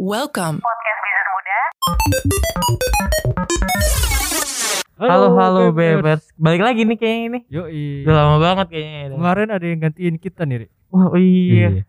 Welcome. 0.00 0.64
Halo 4.96 5.36
halo 5.36 5.76
bebers. 5.76 6.24
Balik 6.40 6.64
lagi 6.64 6.88
nih 6.88 6.96
kayaknya 6.96 7.20
ini. 7.28 7.40
Yoi. 7.52 8.08
Udah 8.08 8.14
lama 8.16 8.36
banget 8.40 8.66
kayaknya. 8.72 9.12
Kemarin 9.12 9.48
ada 9.52 9.66
yang 9.68 9.78
gantiin 9.78 10.16
kita 10.16 10.48
nih, 10.48 10.56
Rik. 10.64 10.70
Wah 10.88 11.12
iya. 11.20 11.84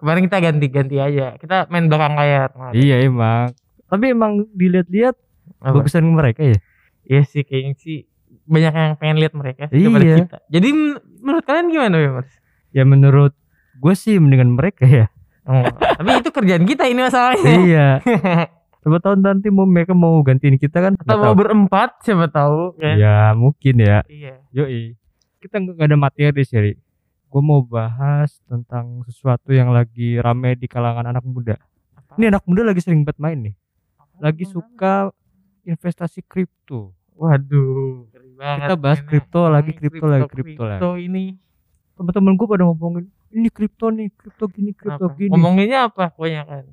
Kemarin 0.00 0.24
kita 0.24 0.38
ganti-ganti 0.40 0.96
aja. 0.96 1.36
Kita 1.36 1.68
main 1.68 1.92
belakang 1.92 2.16
layar. 2.16 2.48
kemarin. 2.48 2.74
Iya 2.80 2.96
emang. 3.04 3.52
Tapi 3.92 4.04
emang 4.08 4.32
dilihat-lihat 4.56 5.20
bagusan 5.60 6.08
mereka 6.08 6.40
ya. 6.40 6.56
Iya 7.04 7.28
sih 7.28 7.44
kayaknya 7.44 7.76
sih 7.76 8.08
banyak 8.48 8.72
yang 8.72 8.96
pengen 8.96 9.20
lihat 9.20 9.36
mereka 9.36 9.68
Iya. 9.68 9.84
daripada 9.84 10.04
kita. 10.16 10.36
Jadi 10.48 10.68
men- 10.72 11.02
menurut 11.20 11.44
kalian 11.44 11.68
gimana 11.68 11.96
bebers? 12.00 12.32
Ya 12.72 12.88
menurut 12.88 13.36
gue 13.76 13.92
sih 13.92 14.16
mendingan 14.16 14.56
mereka 14.56 14.88
ya. 14.88 15.12
Oh, 15.50 15.66
tapi 15.98 16.22
itu 16.22 16.30
kerjaan 16.30 16.62
kita 16.62 16.86
ini 16.86 17.02
masalahnya. 17.02 17.54
iya. 17.66 17.88
Siapa 18.80 18.96
tahu 18.96 19.18
nanti 19.20 19.52
mau 19.52 19.68
mereka 19.68 19.92
mau 19.92 20.22
gantiin 20.24 20.56
kita 20.56 20.80
kan? 20.80 20.92
Atau 20.96 21.20
mau 21.20 21.36
berempat 21.36 22.00
siapa 22.00 22.32
tahu 22.32 22.80
kan? 22.80 22.96
Ya 22.96 23.36
mungkin 23.36 23.76
ya. 23.76 24.00
Iya. 24.08 24.40
Yoi. 24.56 24.96
Kita 25.36 25.60
nggak 25.60 25.84
ada 25.84 26.00
materi 26.00 26.40
sih. 26.48 26.80
Gue 27.28 27.42
mau 27.44 27.60
bahas 27.60 28.40
tentang 28.48 29.04
sesuatu 29.04 29.52
yang 29.52 29.68
lagi 29.68 30.16
rame 30.16 30.56
di 30.56 30.64
kalangan 30.64 31.12
anak 31.12 31.20
muda. 31.28 31.60
Ini 32.16 32.32
anak 32.32 32.48
muda 32.48 32.64
lagi 32.64 32.80
sering 32.80 33.04
banget 33.04 33.20
main 33.20 33.38
nih. 33.52 33.54
Lagi 34.16 34.48
suka 34.48 35.12
investasi 35.68 36.24
kripto. 36.24 36.96
Waduh. 37.20 38.08
Kita 38.40 38.80
bahas 38.80 39.04
kripto 39.04 39.44
lagi, 39.52 39.76
kripto 39.76 40.08
lagi, 40.08 40.24
kripto 40.24 40.64
lagi. 40.64 41.04
ini. 41.04 41.36
Teman-teman 42.00 42.32
gue 42.32 42.46
pada 42.48 42.64
ngomongin 42.64 43.12
ini 43.30 43.48
kripto 43.48 43.88
nih, 43.88 44.10
kripto 44.10 44.44
gini, 44.46 44.70
kripto 44.72 45.06
Apa? 45.06 45.16
gini. 45.16 45.30
Ngomonginnya 45.30 45.86
apa 45.86 46.10
kebanyakan? 46.10 46.64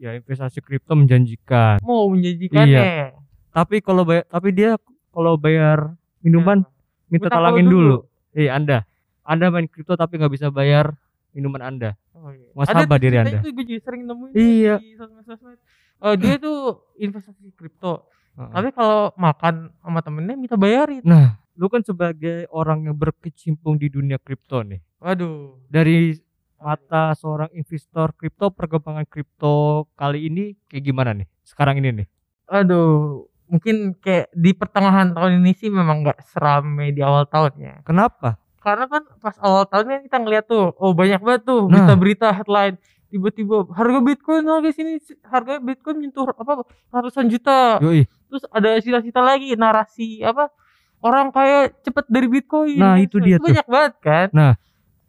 Ya 0.00 0.16
investasi 0.16 0.60
kripto 0.60 0.96
menjanjikan. 0.96 1.80
Mau 1.84 2.08
menjanjikan 2.08 2.64
Iya. 2.64 2.80
ya. 2.80 3.08
Tapi 3.52 3.84
kalau 3.84 4.08
bayar, 4.08 4.24
tapi 4.26 4.48
dia 4.50 4.80
kalau 5.10 5.36
bayar 5.36 5.92
minuman 6.20 6.64
minta 7.06 7.28
Minta 7.28 7.36
talangin 7.36 7.66
dulu. 7.66 8.06
dulu. 8.06 8.32
Eh 8.32 8.48
Anda, 8.48 8.86
Anda 9.20 9.50
main 9.50 9.68
kripto 9.68 9.92
tapi 9.94 10.16
nggak 10.16 10.32
bisa 10.32 10.48
bayar 10.48 10.94
minuman 11.32 11.60
Anda. 11.60 11.90
Oh, 12.14 12.30
iya. 12.30 12.52
Ada 12.54 12.84
diri 13.00 13.16
Anda. 13.16 13.40
Itu 13.40 13.48
gue 13.50 13.64
juga 13.66 13.80
sering 13.82 14.04
nemuin 14.04 14.32
Iya. 14.36 14.76
di 14.76 14.92
sosmed-sosmed. 14.94 15.58
Oh, 16.00 16.14
dia 16.16 16.36
tuh 16.36 16.80
investasi 16.96 17.52
kripto. 17.52 18.08
Heeh. 18.36 18.50
Tapi 18.52 18.68
kalau 18.72 19.12
makan 19.16 19.72
sama 19.80 20.00
temennya 20.00 20.36
minta 20.36 20.56
bayarin. 20.56 21.00
Nah, 21.00 21.39
lu 21.60 21.68
kan 21.68 21.84
sebagai 21.84 22.48
orang 22.48 22.88
yang 22.88 22.96
berkecimpung 22.96 23.76
di 23.76 23.92
dunia 23.92 24.16
kripto 24.16 24.64
nih. 24.64 24.80
Waduh. 24.96 25.60
Dari 25.68 26.16
mata 26.56 27.12
seorang 27.12 27.52
investor 27.52 28.16
kripto, 28.16 28.48
perkembangan 28.48 29.04
kripto 29.04 29.84
kali 29.92 30.32
ini 30.32 30.56
kayak 30.72 30.84
gimana 30.88 31.12
nih? 31.12 31.28
Sekarang 31.44 31.76
ini 31.76 32.00
nih. 32.00 32.06
Aduh. 32.48 33.28
Mungkin 33.50 33.98
kayak 34.00 34.32
di 34.32 34.56
pertengahan 34.56 35.12
tahun 35.12 35.42
ini 35.44 35.52
sih 35.52 35.68
memang 35.68 36.06
nggak 36.06 36.22
serame 36.24 36.96
di 36.96 37.04
awal 37.04 37.28
tahunnya. 37.28 37.84
Kenapa? 37.84 38.40
Karena 38.62 38.86
kan 38.88 39.02
pas 39.20 39.36
awal 39.42 39.68
tahunnya 39.68 40.06
kita 40.06 40.16
ngeliat 40.16 40.44
tuh, 40.46 40.72
oh 40.78 40.94
banyak 40.96 41.20
banget 41.20 41.42
tuh 41.44 41.66
Nah. 41.66 41.82
berita-berita 41.82 42.28
headline 42.30 42.78
tiba-tiba 43.10 43.66
harga 43.74 43.98
Bitcoin 44.06 44.46
harga 44.46 44.70
sini 44.70 45.02
harga 45.26 45.58
Bitcoin 45.58 45.98
menyentuh 45.98 46.30
apa 46.30 46.62
ratusan 46.94 47.26
juta. 47.26 47.82
Yoi. 47.82 48.06
Terus 48.30 48.46
ada 48.54 48.78
cita-cita 48.78 49.18
lagi 49.18 49.58
narasi 49.58 50.22
apa 50.22 50.54
orang 51.00 51.28
kaya 51.28 51.58
cepet 51.78 52.04
dari 52.06 52.26
Bitcoin. 52.26 52.76
Nah, 52.76 52.96
itu 52.96 53.16
dia 53.18 53.36
tuh. 53.36 53.46
banyak 53.46 53.66
banget 53.66 53.94
kan. 53.98 54.28
Nah, 54.32 54.52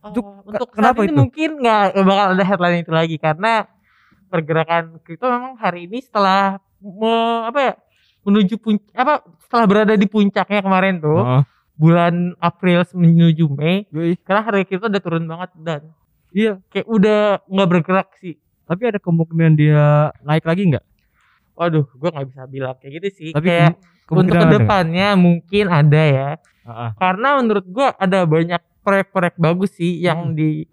Oh, 0.02 0.09
itu 0.09 0.20
untuk 0.44 0.67
ke- 0.67 0.75
kenapa 0.75 0.97
saat 0.97 1.06
ini 1.06 1.11
itu? 1.11 1.20
mungkin 1.20 1.50
nggak 1.58 1.81
bakal 2.02 2.28
ada 2.34 2.44
headline 2.44 2.81
itu 2.81 2.89
lagi 2.89 3.16
karena 3.16 3.70
pergerakan 4.28 4.84
kripto 5.00 5.28
memang 5.28 5.53
hari 5.56 5.86
ini 5.86 6.00
setelah 6.00 6.58
me- 6.80 7.44
apa 7.45 7.59
ya 7.62 7.73
menuju 8.22 8.58
puncak 8.58 8.89
apa 8.94 9.14
setelah 9.39 9.66
berada 9.67 9.94
di 9.94 10.08
puncaknya 10.08 10.59
kemarin 10.59 10.97
tuh 10.97 11.19
Heeh. 11.19 11.41
bulan 11.75 12.13
April 12.40 12.81
menuju 12.88 13.46
Mei 13.52 13.85
Yoi. 13.90 14.18
karena 14.19 14.41
harga 14.41 14.63
kripto 14.63 14.88
udah 14.88 15.02
turun 15.02 15.25
banget 15.25 15.50
dan 15.59 15.81
Iya, 16.31 16.63
kayak 16.66 16.88
udah 16.88 17.19
nggak 17.46 17.69
bergerak 17.69 18.09
sih. 18.18 18.40
tapi 18.63 18.88
ada 18.88 18.97
kemungkinan 18.97 19.53
dia 19.53 19.84
naik 20.22 20.41
lagi 20.41 20.63
nggak? 20.66 20.85
Waduh, 21.53 21.85
gua 21.94 22.09
nggak 22.12 22.28
bisa 22.31 22.41
bilang 22.47 22.75
kayak 22.78 22.91
gitu 23.00 23.07
sih. 23.13 23.29
Tapi 23.31 23.47
kayak 23.47 23.69
untuk 23.75 23.81
kemungkinan 24.07 24.39
ada 24.39 24.45
ke 24.47 24.56
depannya 24.59 25.07
mungkin 25.16 25.66
ada 25.67 26.01
ya. 26.03 26.29
Heeh. 26.62 26.89
Karena 26.95 27.28
menurut 27.39 27.66
gua 27.67 27.94
ada 27.95 28.19
banyak 28.23 28.62
proyek-proyek 28.81 29.35
bagus 29.38 29.72
sih 29.75 30.01
yang 30.01 30.31
Hmm. 30.31 30.35
di 30.35 30.66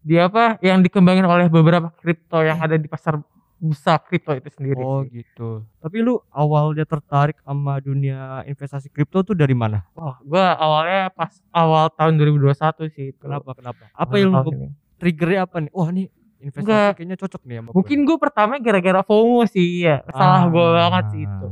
di 0.00 0.16
apa 0.16 0.56
yang 0.64 0.80
dikembangin 0.80 1.28
oleh 1.28 1.52
beberapa 1.52 1.92
kripto 1.92 2.40
yang 2.40 2.56
ada 2.56 2.80
di 2.80 2.88
pasar 2.88 3.20
besar 3.60 4.00
kripto 4.00 4.32
itu 4.32 4.48
sendiri. 4.48 4.80
Oh 4.80 5.04
sih. 5.04 5.20
gitu. 5.20 5.68
Tapi 5.76 6.00
lu 6.00 6.16
awalnya 6.32 6.88
tertarik 6.88 7.36
sama 7.44 7.76
dunia 7.78 8.40
investasi 8.48 8.88
kripto 8.88 9.20
tuh 9.20 9.36
dari 9.36 9.52
mana? 9.52 9.84
Wah, 9.92 10.16
gua 10.24 10.56
awalnya 10.56 11.12
pas 11.12 11.36
awal 11.52 11.92
tahun 11.92 12.16
2021 12.16 12.88
sih. 12.88 13.12
itu. 13.12 13.20
Kenapa? 13.20 13.52
Kenapa? 13.52 13.92
Apa 13.92 14.14
yang 14.16 14.32
lu 14.32 14.72
triggernya 14.96 15.44
apa 15.44 15.60
nih? 15.60 15.70
Wah 15.76 15.88
nih 15.92 16.08
investasi 16.40 16.64
Enggak. 16.64 16.90
kayaknya 16.96 17.16
cocok 17.16 17.42
nih 17.44 17.56
sama 17.56 17.68
gue. 17.68 17.76
Mungkin 17.76 17.98
gue 18.02 18.16
pertama 18.16 18.52
gara-gara 18.56 19.00
FOMO 19.00 19.44
sih 19.44 19.84
ya. 19.84 20.00
Salah 20.10 20.48
gue 20.48 20.64
Ah. 20.64 20.72
banget 20.88 21.04
sih 21.12 21.22
itu. 21.24 21.48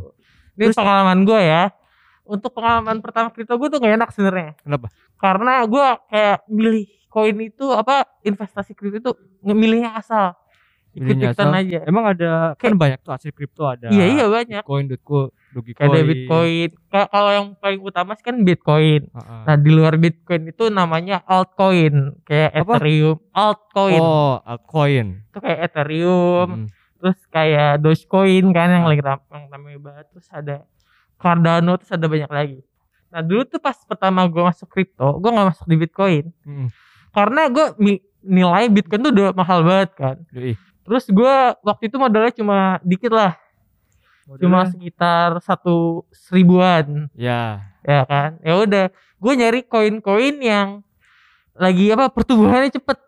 Ini 0.56 0.64
Terus- 0.68 0.78
pengalaman 0.78 1.18
gue 1.22 1.40
ya. 1.40 1.62
Untuk 2.24 2.50
pengalaman 2.52 2.96
pertama 3.00 3.28
kripto 3.28 3.56
gue 3.56 3.68
tuh 3.68 3.78
gak 3.78 3.94
enak 3.94 4.10
sebenarnya. 4.12 4.52
Kenapa? 4.60 4.88
Karena 5.16 5.64
gue 5.64 5.86
kayak 6.08 6.38
milih 6.46 6.84
koin 7.08 7.36
itu 7.40 7.66
apa 7.68 8.04
investasi 8.20 8.72
kripto 8.72 8.98
itu 9.00 9.12
ngemilihnya 9.40 9.96
asal. 9.96 10.36
Ikut-ikutan 11.00 11.46
asal? 11.46 11.60
aja. 11.60 11.78
Emang 11.82 12.04
ada 12.06 12.30
kan 12.54 12.58
Kayak- 12.58 12.78
banyak 12.78 12.98
tuh 13.00 13.12
aset 13.12 13.30
kripto 13.30 13.64
ada. 13.64 13.86
Iya 13.88 14.04
iya 14.08 14.24
banyak. 14.26 14.62
Bitcoin, 14.62 14.84
Dogecoin, 14.86 15.30
Dogecoin. 15.50 15.74
Kayak 15.74 15.90
ada 15.90 16.00
Bitcoin. 16.04 16.68
Ka- 16.86 17.08
Kalau 17.08 17.30
yang 17.30 17.46
paling 17.54 17.80
utama 17.80 18.10
sih 18.12 18.24
kan 18.24 18.36
Bitcoin. 18.40 19.00
Heeh. 19.06 19.40
Nah 19.42 19.56
di 19.56 19.70
luar 19.70 19.94
Bitcoin 19.94 20.42
itu 20.46 20.64
namanya 20.68 21.16
altcoin. 21.22 21.94
Kayak 22.22 22.50
Apa? 22.56 22.74
Ethereum. 22.76 23.16
Altcoin. 23.30 24.00
Oh, 24.00 24.36
altcoin. 24.40 25.06
Itu 25.24 25.38
kayak 25.38 25.60
Ethereum. 25.64 26.48
Mm. 26.58 26.68
terus 26.98 27.14
kayak 27.28 27.78
Dogecoin 27.78 28.50
kan 28.50 28.68
yang 28.68 28.82
lagi 28.82 28.98
ram- 28.98 29.22
yang 29.28 29.46
namanya 29.48 29.78
banget 29.80 30.06
terus 30.10 30.26
ada 30.28 30.66
Cardano 31.14 31.78
terus 31.78 31.90
ada 31.90 32.06
banyak 32.06 32.26
lagi 32.26 32.58
nah 33.08 33.22
dulu 33.22 33.46
tuh 33.46 33.56
pas 33.56 33.78
pertama 33.80 34.26
gue 34.26 34.42
masuk 34.42 34.66
kripto 34.66 35.14
gue 35.16 35.30
nggak 35.30 35.48
masuk 35.48 35.64
di 35.64 35.76
Bitcoin 35.76 36.24
Mm. 36.42 36.66
karena 37.08 37.48
gue 37.48 37.66
nilai 38.20 38.66
Bitcoin 38.66 39.00
tuh 39.00 39.12
udah 39.12 39.30
mahal 39.32 39.62
banget 39.62 39.90
kan. 39.94 40.16
Terus 40.88 41.04
gue 41.06 41.34
waktu 41.60 41.84
itu 41.84 41.96
modalnya 41.96 42.32
cuma 42.32 42.58
dikit 42.82 43.12
lah 43.12 43.36
cuma 44.34 44.60
Modalnya- 44.60 44.70
sekitar 44.70 45.28
satu 45.40 45.76
seribuan 46.10 47.08
ya. 47.14 47.60
ya 47.80 48.02
kan 48.02 48.36
ya 48.40 48.54
udah 48.58 48.84
gue 48.90 49.32
nyari 49.34 49.60
koin-koin 49.62 50.36
yang 50.38 50.68
lagi 51.52 51.88
apa 51.88 52.08
pertumbuhannya 52.08 52.70
cepet 52.70 52.98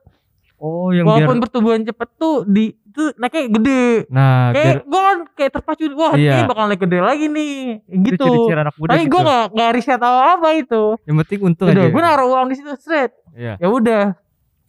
Oh, 0.56 0.92
yang 0.92 1.08
biar 1.08 1.24
walaupun 1.24 1.40
pertumbuhan 1.40 1.80
cepet 1.80 2.08
tuh 2.14 2.44
di 2.44 2.76
itu 2.84 3.16
naiknya 3.16 3.48
gede 3.50 3.84
nah, 4.08 4.50
biar 4.50 4.60
kayak 4.60 4.76
gue 4.84 5.00
kan 5.00 5.18
kayak 5.32 5.50
terpacu 5.56 5.84
wah 5.94 6.12
Iya. 6.12 6.32
ini 6.36 6.42
bakal 6.44 6.64
naik 6.66 6.80
gede 6.80 6.98
lagi 7.00 7.26
nih 7.26 7.54
itu 7.88 8.12
gitu 8.12 8.52
anak 8.52 8.76
muda 8.76 8.92
tapi 8.92 9.02
gitu. 9.02 9.10
gue 9.10 9.20
nggak 9.22 9.44
nggak 9.50 9.70
riset 9.72 9.96
apa 9.98 10.20
apa 10.36 10.48
itu 10.52 10.82
Yang 11.02 11.16
penting 11.18 11.38
untung 11.42 11.66
udah 11.66 11.80
aja. 11.80 11.88
gue 11.88 12.02
naruh 12.02 12.28
uang 12.28 12.46
di 12.46 12.56
situ 12.56 12.72
straight 12.76 13.12
Iya. 13.32 13.56
ya 13.56 13.68
udah 13.68 14.04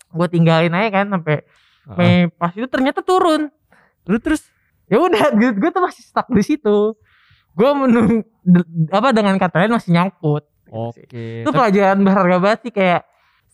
gue 0.07 0.27
tinggalin 0.29 0.71
aja 0.71 0.89
kan 0.93 1.05
sampai 1.09 1.35
Heeh. 1.81 1.97
sampai 1.97 2.11
pas 2.37 2.53
itu 2.53 2.67
ternyata 2.69 3.01
turun 3.01 3.49
Terus 4.01 4.21
terus 4.21 4.41
ya 4.89 4.97
udah 4.97 5.31
gue 5.37 5.69
tuh 5.71 5.81
masih 5.81 6.03
stuck 6.03 6.27
di 6.29 6.43
situ 6.43 6.97
gue 7.51 7.69
menung 7.75 8.23
apa 8.89 9.11
dengan 9.11 9.35
kata 9.35 9.63
lain 9.63 9.75
masih 9.75 9.91
nyangkut 9.93 10.43
Oke. 10.71 11.43
itu 11.43 11.49
pelajaran 11.51 11.99
berharga 12.01 12.37
banget 12.39 12.59
sih 12.67 12.73
kayak 12.73 13.01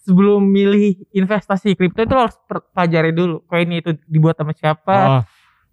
sebelum 0.06 0.40
milih 0.40 1.04
investasi 1.12 1.76
kripto 1.76 2.06
itu 2.06 2.16
harus 2.16 2.38
pelajari 2.72 3.12
dulu 3.12 3.44
koinnya 3.46 3.84
itu 3.84 3.92
dibuat 4.08 4.38
sama 4.40 4.54
siapa 4.56 4.98
Oh, 4.98 5.22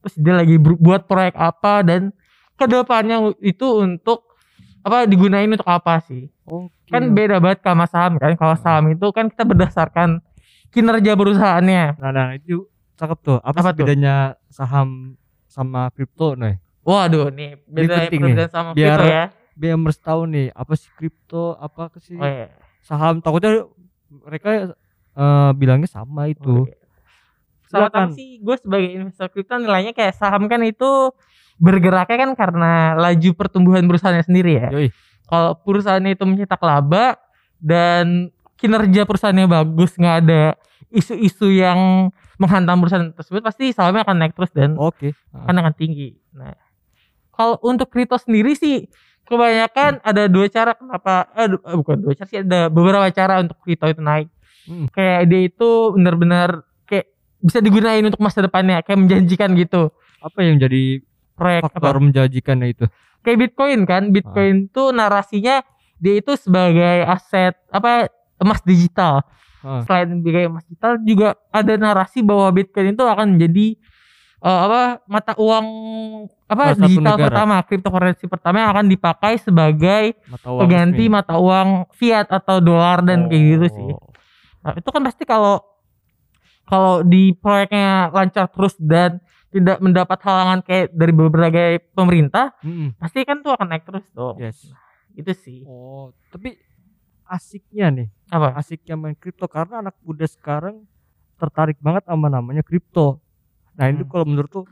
terus 0.03 0.15
dia 0.21 0.35
lagi 0.37 0.57
buat 0.59 1.07
proyek 1.07 1.33
apa 1.39 1.81
dan 1.81 2.11
ke 2.55 2.65
depannya 2.67 3.33
itu 3.41 3.67
untuk 3.79 4.25
apa 4.85 5.09
digunain 5.09 5.49
untuk 5.49 5.65
apa 5.65 6.03
sih 6.05 6.29
oke. 6.45 6.93
kan 6.93 7.15
beda 7.15 7.41
banget 7.41 7.65
sama 7.65 7.85
saham 7.89 8.21
kan 8.21 8.37
kalau 8.37 8.57
saham 8.59 8.85
itu 8.93 9.07
kan 9.17 9.33
kita 9.33 9.49
berdasarkan 9.49 10.21
kinerja 10.75 11.13
perusahaannya 11.15 11.85
Nah, 11.97 12.11
nah 12.11 12.27
itu 12.35 12.67
cakep 12.99 13.19
tuh. 13.23 13.39
Apa, 13.41 13.59
Apa 13.63 13.71
tuh? 13.71 13.87
bedanya 13.87 14.35
saham 14.51 15.15
sama 15.47 15.89
kripto 15.95 16.35
nih? 16.35 16.59
waduh 16.85 17.33
nih 17.33 17.57
beda 17.65 18.13
perbedaan 18.13 18.51
sama 18.53 18.71
biar- 18.77 19.01
kripto 19.01 19.09
ya 19.09 19.25
Biar 19.55 19.79
harus 19.79 19.99
tahu 20.03 20.27
nih 20.27 20.51
apa 20.51 20.75
sih 20.75 20.91
kripto, 20.99 21.55
apa 21.55 21.87
sih 22.03 22.19
oh, 22.19 22.27
iya. 22.27 22.51
saham. 22.83 23.23
Takutnya 23.23 23.71
mereka 24.11 24.75
eh, 25.15 25.51
bilangnya 25.55 25.87
sama 25.87 26.27
itu. 26.27 26.67
Oh, 26.67 26.67
iya. 26.67 26.75
Silakan. 27.71 28.11
sih 28.19 28.43
gue 28.43 28.57
sebagai 28.59 28.91
investor 28.91 29.31
kripto 29.31 29.55
nilainya 29.57 29.95
kayak 29.95 30.19
saham 30.19 30.51
kan 30.51 30.59
itu 30.67 31.15
bergeraknya 31.63 32.19
kan 32.19 32.31
karena 32.35 32.73
laju 32.99 33.31
pertumbuhan 33.39 33.87
perusahaannya 33.87 34.27
sendiri 34.27 34.53
ya. 34.59 34.69
Kalau 35.25 35.55
perusahaannya 35.63 36.19
itu 36.19 36.25
mencetak 36.27 36.59
laba 36.59 37.15
dan 37.63 38.35
kinerja 38.59 39.05
perusahaannya 39.05 39.47
bagus, 39.51 39.95
nggak 39.99 40.17
ada 40.27 40.43
isu-isu 40.95 41.51
yang 41.51 42.11
menghantam 42.39 42.79
perusahaan 42.83 43.11
tersebut, 43.15 43.43
pasti 43.43 43.75
sahamnya 43.75 44.07
akan 44.07 44.17
naik 44.19 44.35
terus 44.35 44.53
dan 44.55 44.79
Oke. 44.79 45.15
akan 45.35 45.55
akan 45.63 45.75
tinggi. 45.75 46.15
Nah, 46.35 46.55
kalau 47.35 47.59
untuk 47.67 47.91
kripto 47.91 48.15
sendiri 48.19 48.55
sih 48.55 48.87
kebanyakan 49.27 50.05
ada 50.05 50.29
dua 50.31 50.47
cara 50.53 50.77
kenapa 50.77 51.33
eh, 51.35 51.51
eh, 51.51 51.77
bukan 51.79 51.97
dua 51.99 52.13
cara 52.15 52.29
sih 52.29 52.41
ada 52.45 52.69
beberapa 52.71 53.09
cara 53.11 53.43
untuk 53.43 53.59
kripto 53.63 53.91
itu 53.91 54.03
naik. 54.03 54.29
Hmm. 54.65 54.87
Kayak 54.91 55.21
dia 55.29 55.41
itu 55.45 55.71
benar-benar 55.93 56.65
kayak 56.89 57.11
bisa 57.43 57.59
digunain 57.61 58.05
untuk 58.07 58.23
masa 58.23 58.41
depannya, 58.41 58.81
kayak 58.81 58.99
menjanjikan 58.99 59.53
gitu. 59.59 59.93
Apa 60.25 60.41
yang 60.41 60.57
jadi 60.57 61.05
Proyek 61.35 61.67
faktor 61.67 61.99
apa? 61.99 62.03
menjanjikannya 62.03 62.69
itu? 62.71 62.85
Kayak 63.27 63.39
Bitcoin 63.43 63.81
kan, 63.85 64.03
Bitcoin 64.15 64.71
tuh 64.71 64.95
narasinya 64.95 65.61
dia 65.99 66.15
itu 66.21 66.33
sebagai 66.39 67.07
aset 67.09 67.57
apa 67.73 68.13
emas 68.39 68.61
digital. 68.63 69.23
Ah. 69.65 69.81
Selain 69.85 70.09
sebagai 70.13 70.51
emas 70.51 70.65
digital 70.69 71.01
juga 71.01 71.29
ada 71.49 71.73
narasi 71.75 72.21
bahwa 72.21 72.49
Bitcoin 72.53 72.93
itu 72.93 73.05
akan 73.05 73.27
menjadi 73.39 73.67
eh, 74.45 74.61
apa 74.69 75.01
mata 75.09 75.33
uang 75.41 75.67
apa 76.45 76.77
satu 76.77 76.85
digital 76.85 77.17
negara. 77.17 77.27
pertama, 77.33 77.55
cryptocurrency 77.65 78.25
pertama 78.29 78.57
yang 78.61 78.71
akan 78.77 78.87
dipakai 78.93 79.33
sebagai 79.41 80.05
Mata 80.29 80.49
uang 80.53 80.61
pengganti 80.61 81.05
resmi. 81.09 81.15
mata 81.17 81.35
uang 81.41 81.69
fiat 81.97 82.27
atau 82.29 82.57
dolar 82.61 83.01
dan 83.01 83.27
kayak 83.33 83.43
gitu 83.57 83.67
sih. 83.73 83.91
Oh. 83.97 84.13
Nah, 84.65 84.73
itu 84.77 84.89
kan 84.93 85.03
pasti 85.05 85.25
kalau 85.25 85.61
kalau 86.65 87.05
di 87.05 87.37
proyeknya 87.37 88.09
lancar 88.09 88.49
terus 88.49 88.73
dan 88.81 89.21
tidak 89.53 89.79
mendapat 89.85 90.19
halangan 90.25 90.59
kayak 90.67 90.91
dari 90.91 91.13
berbagai 91.15 91.71
pemerintah, 91.95 92.57
Mm-mm. 92.65 92.99
pasti 92.99 93.23
kan 93.23 93.39
tuh 93.45 93.55
akan 93.55 93.69
naik 93.71 93.85
terus 93.87 94.03
dong. 94.11 94.41
Yes. 94.41 94.67
Itu 95.15 95.31
sih. 95.37 95.63
Oh, 95.63 96.11
tapi 96.33 96.59
asiknya 97.25 97.87
nih, 97.93 98.09
Apa? 98.35 98.59
asiknya 98.59 98.99
main 98.99 99.15
kripto 99.15 99.47
karena 99.47 99.79
anak 99.79 99.95
muda 100.03 100.27
sekarang 100.27 100.83
tertarik 101.39 101.79
banget 101.79 102.03
sama 102.05 102.27
namanya 102.27 102.67
kripto. 102.67 103.23
Nah, 103.75 103.87
Hmm. 103.87 104.07
kalau 104.07 104.27
menurut 104.27 104.51
tuh 104.51 104.67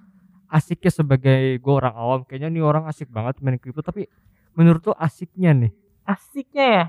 asiknya 0.46 0.90
sebagai 0.90 1.58
gue 1.58 1.72
orang 1.72 1.94
awam 1.94 2.20
kayaknya 2.22 2.50
nih 2.50 2.62
orang 2.62 2.84
asik 2.86 3.06
banget 3.06 3.38
main 3.38 3.56
kripto 3.56 3.80
tapi 3.80 4.10
menurut 4.52 4.82
tuh 4.82 4.94
asiknya 4.94 5.54
nih, 5.54 5.72
Asiknya 6.02 6.66
ya. 6.66 6.84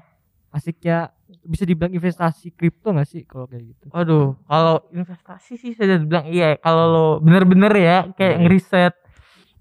asiknya 0.49 0.97
bisa 1.41 1.63
dibilang 1.63 1.89
investasi 1.89 2.53
kripto 2.53 2.93
gak 2.93 3.07
sih 3.07 3.25
kalau 3.25 3.45
kayak 3.45 3.73
gitu? 3.73 3.85
Waduh, 3.89 4.37
kalau 4.45 4.85
investasi 4.89 5.53
sih 5.55 5.71
saya 5.73 5.97
bilang 5.97 6.25
iya. 6.27 6.57
Kalau 6.57 6.85
lo 6.85 7.05
bener-bener 7.17 7.73
ya 7.73 7.97
kayak 8.11 8.33
Iya. 8.37 8.41
ngeriset 8.41 8.93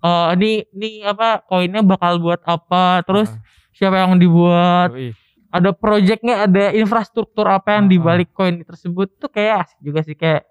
eh 0.02 0.28
ini 0.34 0.50
ini 0.74 0.88
apa 1.06 1.46
koinnya 1.46 1.80
bakal 1.80 2.18
buat 2.18 2.42
apa, 2.42 3.06
terus 3.06 3.30
Ah, 3.30 3.38
siapa 3.70 4.02
yang 4.02 4.18
dibuat, 4.18 4.90
yoi. 4.90 5.14
Ada 5.52 5.70
projectnya, 5.76 6.48
ada 6.48 6.72
infrastruktur 6.72 7.44
apa 7.44 7.76
yang 7.76 7.86
dibalik 7.86 8.32
koin 8.32 8.64
tersebut 8.64 9.12
tuh 9.20 9.28
kayak 9.28 9.68
asik 9.68 9.78
juga 9.84 10.00
sih 10.00 10.16
kayak 10.16 10.48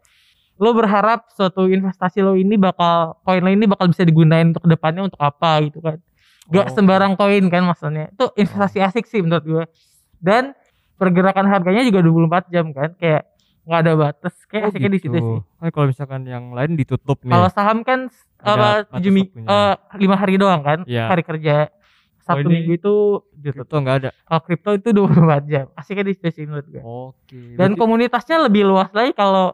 lo 0.61 0.77
berharap 0.77 1.25
suatu 1.33 1.65
investasi 1.65 2.21
lo 2.21 2.37
ini 2.37 2.53
bakal 2.53 3.17
koin 3.25 3.41
lo 3.41 3.49
ini 3.49 3.65
bakal 3.65 3.89
bisa 3.89 4.05
digunain 4.05 4.53
untuk 4.53 4.69
depannya 4.69 5.09
untuk 5.09 5.17
apa 5.17 5.57
gitu 5.65 5.81
kan. 5.81 5.97
Gak 6.53 6.67
Oh, 6.69 6.73
sembarang 6.77 7.17
koin 7.17 7.49
kan 7.49 7.65
maksudnya. 7.65 8.13
Itu 8.13 8.29
investasi 8.37 8.77
asik 8.77 9.09
sih 9.09 9.25
menurut 9.25 9.41
gue. 9.41 9.63
Dan 10.21 10.53
pergerakan 11.01 11.49
harganya 11.49 11.81
juga 11.81 12.05
24 12.05 12.53
jam 12.53 12.69
kan 12.77 12.93
kayak 13.01 13.25
nggak 13.65 13.79
ada 13.81 13.93
batas 13.97 14.35
kayak 14.45 14.63
Oh, 14.63 14.69
asiknya 14.69 14.91
di 14.93 14.99
situ 15.01 15.17
gitu. 15.17 15.17
sih. 15.17 15.39
Kan 15.57 15.69
kalau 15.73 15.87
misalkan 15.89 16.21
yang 16.29 16.53
lain 16.53 16.77
ditutup 16.77 17.17
nih. 17.25 17.33
Kalau 17.33 17.49
saham 17.49 17.81
kan 17.81 17.99
apa 18.41 18.85
tujuh 18.89 19.33
eh, 19.33 19.75
lima 19.97 20.15
hari 20.17 20.37
doang 20.37 20.61
kan 20.61 20.79
Iya. 20.85 21.09
hari 21.09 21.25
kerja. 21.25 21.73
Satu 22.21 22.39
ini 22.43 22.53
minggu 22.55 22.73
itu 22.75 22.95
ditutup. 23.33 23.65
kripto 23.65 23.75
nggak 23.77 23.97
ada. 23.97 24.09
Kalau 24.15 24.41
kripto 24.41 24.69
itu 24.73 24.89
24 24.91 25.43
jam. 25.45 25.65
Asiknya 25.73 26.05
di 26.05 26.13
situ 26.13 26.29
sih 26.31 26.43
menurut 26.43 26.67
gue. 26.67 26.81
Oke. 26.81 27.39
Dan 27.53 27.73
berarti- 27.73 27.79
komunitasnya 27.79 28.37
lebih 28.41 28.63
luas 28.63 28.89
lagi 28.91 29.11
kalau 29.11 29.53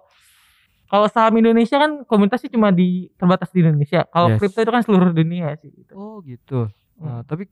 kalau 0.85 1.07
saham 1.07 1.35
Indonesia 1.35 1.75
kan 1.75 2.03
komunitasnya 2.03 2.47
cuma 2.49 2.69
di 2.69 3.11
terbatas 3.13 3.49
di 3.49 3.59
Indonesia. 3.59 4.03
Kalau 4.05 4.31
Yes. 4.31 4.39
kripto 4.39 4.59
itu 4.61 4.71
kan 4.71 4.81
seluruh 4.81 5.11
dunia 5.11 5.51
sih 5.55 5.67
gitu. 5.69 5.91
Oh 5.93 6.19
gitu. 6.21 6.71
Nah, 6.97 7.19
Hmm. 7.19 7.23
tapi 7.23 7.47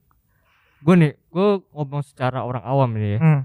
gue 0.78 0.96
nih, 0.96 1.14
gue 1.26 1.48
ngomong 1.70 2.02
secara 2.02 2.42
orang 2.42 2.62
awam 2.62 2.92
nih 2.94 3.16
ya. 3.16 3.20
Hmm. 3.20 3.42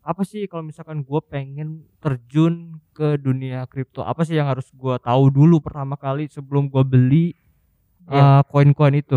Apa 0.00 0.20
sih 0.20 0.44
kalau 0.44 0.60
misalkan 0.62 1.00
gue 1.00 1.20
pengen 1.22 1.68
terjun 1.98 2.76
ke 2.90 3.16
dunia 3.16 3.64
kripto? 3.64 4.00
Apa 4.00 4.22
sih 4.22 4.34
yang 4.34 4.46
harus 4.46 4.68
gue 4.68 4.94
tahu 4.98 5.30
dulu 5.30 5.58
pertama 5.58 5.94
kali 5.94 6.26
sebelum 6.26 6.66
gue 6.66 6.82
beli 6.82 7.26
Iya. 8.04 8.20
uh, 8.20 8.42
koin-koin 8.44 8.94
itu? 8.94 9.16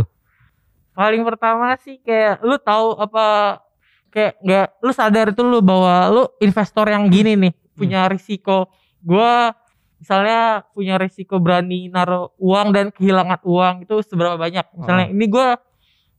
Paling 0.97 1.21
pertama 1.23 1.77
sih 1.77 2.01
kayak 2.01 2.41
lu 2.41 2.57
tahu 2.57 2.97
apa 2.97 3.61
kayak 4.09 4.33
nggak 4.41 4.67
lu 4.81 4.91
sadar 4.91 5.29
itu 5.29 5.41
lu 5.41 5.61
bahwa 5.61 6.09
lu 6.09 6.23
investor 6.39 6.89
yang 6.89 7.05
gini 7.07 7.37
nih 7.37 7.53
punya 7.71 8.09
risiko. 8.09 8.65
Gua 8.99 9.53
misalnya 9.95 10.65
punya 10.71 10.97
risiko 10.97 11.37
berani 11.37 11.85
naruh 11.87 12.33
uang 12.35 12.67
dan 12.71 12.89
kehilangan 12.89 13.37
uang 13.41 13.85
itu 13.85 14.01
seberapa 14.01 14.35
banyak. 14.35 14.65
Misalnya 14.73 15.05
ini 15.07 15.25
gua 15.27 15.61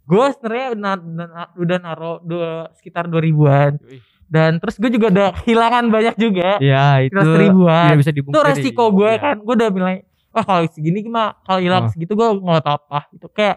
gua 0.04 0.30
sebenarnya 0.30 0.69
na- 0.72 1.02
na- 1.26 1.52
udah 1.54 1.78
naruh 1.78 2.16
dua, 2.22 2.70
sekitar 2.72 3.06
2000-an. 3.06 3.82
Dan 4.28 4.60
terus 4.60 4.76
gue 4.76 4.92
juga 4.92 5.08
udah 5.08 5.28
kehilangan 5.34 5.84
banyak 5.88 6.14
juga. 6.16 6.60
Ya 6.60 7.00
itu 7.00 7.16
seribuan. 7.16 7.88
tidak 7.88 7.98
bisa 7.98 8.12
itu 8.12 8.38
resiko 8.44 8.84
gue 8.92 9.08
Iya. 9.08 9.19
kan 9.19 9.36
gue 9.40 9.54
udah 9.56 9.70
bilang 9.72 10.04
wah 10.28 10.44
kalau 10.44 10.62
segini 10.69 11.00
gimana 11.00 11.32
kalau 11.42 11.58
hilang 11.58 11.82
Ah. 11.82 11.90
segitu 11.90 12.12
gue 12.12 12.28
nggak 12.36 12.60
apa-apa 12.60 13.08
gitu 13.10 13.26
kayak 13.28 13.56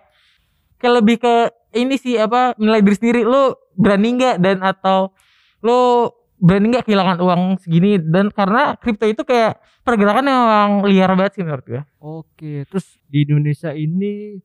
kayak 0.82 0.96
lebih 1.06 1.22
ke 1.22 1.36
ini 1.78 1.96
sih 1.96 2.18
apa 2.18 2.58
nilai 2.58 2.82
diri 2.82 2.96
sendiri 2.98 3.22
lu 3.22 3.54
berani 3.78 4.18
nggak? 4.18 4.36
Dan 4.42 4.66
atau 4.66 5.14
lu 5.62 6.10
berani 6.42 6.74
nggak 6.74 6.90
kehilangan 6.90 7.18
uang 7.22 7.42
segini? 7.62 8.02
Dan 8.02 8.34
karena 8.34 8.74
kripto 8.82 9.06
itu 9.06 9.22
kayak 9.22 9.62
pergerakan 9.86 10.26
yang 10.26 10.42
memang 10.42 10.72
liar 10.90 11.14
banget 11.14 11.38
sih 11.38 11.44
menurut 11.46 11.66
gue 11.66 11.82
Oke, 12.02 12.66
terus 12.66 12.98
di 13.06 13.24
Indonesia 13.30 13.70
ini 13.72 14.42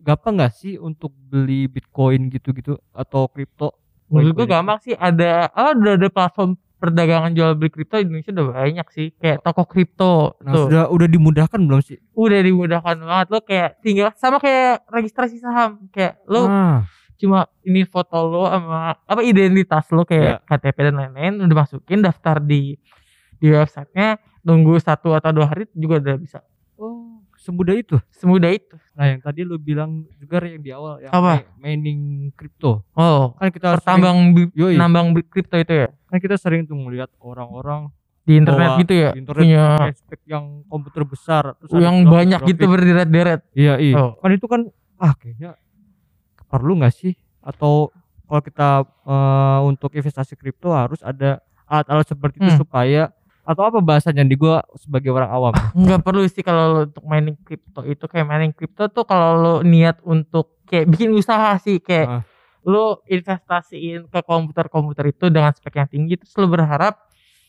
gampang 0.00 0.40
nggak 0.40 0.52
sih 0.56 0.80
untuk 0.80 1.12
beli 1.12 1.68
Bitcoin 1.68 2.32
gitu-gitu 2.32 2.80
atau 2.92 3.28
kripto? 3.28 3.76
menurut 4.12 4.44
gue 4.44 4.48
gampang 4.48 4.78
sih. 4.84 4.92
Ada 4.92 5.48
oh 5.56 5.72
udah 5.72 5.92
ada 5.96 6.08
platform 6.12 6.50
perdagangan 6.82 7.30
jual 7.30 7.54
beli 7.54 7.70
kripto 7.70 7.94
di 7.94 8.10
Indonesia 8.10 8.34
udah 8.34 8.46
banyak 8.50 8.86
sih. 8.90 9.08
Kayak 9.14 9.38
toko 9.46 9.62
kripto 9.62 10.34
Nah, 10.42 10.50
tuh 10.50 10.66
sudah 10.66 10.90
udah 10.90 11.06
dimudahkan 11.06 11.60
belum 11.62 11.78
sih? 11.80 12.02
udah 12.12 12.40
dimudahkan 12.42 12.96
banget. 12.98 13.26
Lo 13.30 13.38
kayak 13.40 13.78
tinggal 13.78 14.10
sama 14.18 14.42
kayak 14.42 14.82
registrasi 14.90 15.38
saham. 15.38 15.86
Kayak 15.94 16.18
lo 16.26 16.42
Ah, 16.44 16.82
cuma 17.14 17.46
ini 17.62 17.86
foto 17.86 18.18
lo 18.26 18.50
sama 18.50 18.98
apa 18.98 19.22
identitas 19.22 19.86
lo 19.94 20.02
kayak 20.02 20.42
KTP 20.42 20.90
dan 20.90 20.98
lain-lain 20.98 21.46
udah 21.46 21.56
masukin 21.56 22.02
daftar 22.02 22.42
di 22.42 22.74
di 23.38 23.46
websitenya 23.46 24.18
nunggu 24.42 24.74
satu 24.78 25.14
atau 25.14 25.30
dua 25.30 25.46
hari 25.46 25.70
juga 25.72 26.02
udah 26.02 26.16
bisa 26.18 26.42
semudah 27.42 27.74
itu. 27.74 27.98
semudah 28.12 28.48
itu 28.48 28.78
Nah, 28.92 29.06
yang 29.08 29.20
tadi 29.20 29.42
lu 29.42 29.56
bilang 29.56 29.90
juga 30.14 30.38
yang 30.40 30.60
di 30.60 30.70
awal 30.70 31.00
yang 31.00 31.10
Apa? 31.10 31.42
mining 31.56 32.00
kripto. 32.32 32.86
oh 32.92 33.34
Kan 33.34 33.50
kita 33.50 33.74
pertambang 33.74 34.30
Yoi. 34.52 34.76
nambang 34.76 35.10
kripto 35.24 35.56
itu 35.56 35.74
ya 35.76 35.88
kan 36.06 36.18
kita 36.18 36.36
sering 36.36 36.62
tuh 36.62 36.76
ngeliat 36.76 37.10
orang-orang 37.18 37.90
di 38.22 38.38
internet 38.38 38.78
gitu 38.78 38.94
ya 38.94 39.10
di 39.10 39.20
internet 39.20 39.42
punya 39.42 39.64
pakai 39.76 39.92
spek 39.96 40.20
yang 40.24 40.44
komputer 40.64 41.02
besar 41.02 41.42
terus 41.58 41.74
yang 41.74 42.06
banyak 42.06 42.38
gitu 42.46 42.64
berderet-deret 42.64 43.42
Iya, 43.50 43.74
iya. 43.76 43.94
Oh. 43.96 44.14
Kan 44.16 44.30
itu 44.30 44.46
kan 44.46 44.60
ah 44.96 45.12
kayaknya 45.12 45.58
perlu 46.46 46.78
nggak 46.78 46.92
sih 46.92 47.12
atau 47.40 47.90
kalau 48.22 48.38
kita 48.40 48.68
eh, 49.02 49.60
untuk 49.62 49.90
investasi 49.90 50.36
kripto 50.36 50.70
harus 50.70 51.02
ada 51.02 51.42
alat-alat 51.64 52.06
seperti 52.06 52.38
itu 52.38 52.50
Hmm. 52.50 52.60
supaya 52.60 53.02
atau 53.42 53.62
apa 53.64 53.78
bahasanya 53.78 54.22
di 54.22 54.34
gua 54.34 54.62
sebagai 54.76 55.10
orang 55.10 55.28
awam. 55.28 55.52
nggak 55.76 56.00
perlu 56.00 56.22
sih 56.24 56.40
kalau 56.40 56.64
lo 56.68 56.80
untuk 56.84 57.02
mining 57.02 57.34
kripto 57.38 57.82
itu 57.82 58.04
kayak 58.04 58.24
mining 58.24 58.52
kripto 58.52 58.86
tuh 58.86 59.02
kalau 59.02 59.30
lo 59.34 59.54
niat 59.60 59.98
untuk 60.02 60.62
kayak 60.64 60.86
bikin 60.86 61.10
usaha 61.12 61.58
sih 61.58 61.78
kayak 61.78 62.06
Ah. 62.06 62.22
lo 62.62 63.02
investasiin 63.04 64.06
ke 64.06 64.20
komputer-komputer 64.20 65.10
itu 65.10 65.26
dengan 65.26 65.50
spek 65.50 65.74
yang 65.74 65.88
tinggi 65.88 66.14
terus 66.16 66.30
lo 66.34 66.46
berharap 66.46 66.94